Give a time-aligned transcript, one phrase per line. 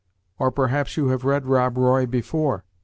[0.39, 2.65] "Or perhaps you have read Rob Roy before?"